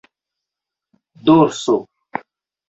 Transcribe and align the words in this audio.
dorso 1.25 1.77